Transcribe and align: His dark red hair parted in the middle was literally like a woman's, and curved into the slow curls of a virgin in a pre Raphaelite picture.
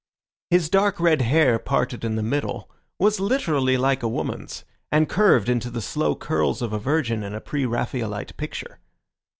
His 0.49 0.67
dark 0.67 0.99
red 0.99 1.21
hair 1.21 1.59
parted 1.59 2.03
in 2.03 2.15
the 2.15 2.23
middle 2.23 2.71
was 2.97 3.19
literally 3.19 3.77
like 3.77 4.01
a 4.01 4.07
woman's, 4.07 4.65
and 4.91 5.07
curved 5.07 5.47
into 5.47 5.69
the 5.69 5.79
slow 5.79 6.15
curls 6.15 6.63
of 6.63 6.73
a 6.73 6.79
virgin 6.79 7.21
in 7.21 7.35
a 7.35 7.39
pre 7.39 7.67
Raphaelite 7.67 8.35
picture. 8.35 8.79